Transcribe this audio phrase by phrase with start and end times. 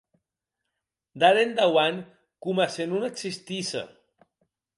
[1.19, 1.99] D’ara endauant,
[2.43, 3.83] coma se non existisse.